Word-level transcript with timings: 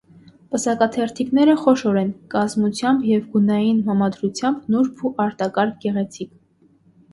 Պսակաթերթիկները 0.53 1.53
խոշոր 1.63 1.99
են, 2.01 2.09
կազմությամբ 2.31 3.05
և 3.11 3.29
գունային 3.35 3.85
համադրությամբ 3.91 4.75
նուրբ 4.79 5.07
ու 5.11 5.15
արտակարգ 5.29 5.81
գեղեցիկ։ 5.87 6.37